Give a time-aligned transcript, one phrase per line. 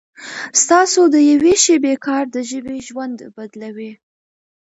[0.61, 3.91] ستاسو د یوې شېبې کار د ژبې ژوند بدلوي.